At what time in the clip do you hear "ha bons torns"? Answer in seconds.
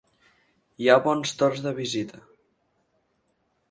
0.89-1.63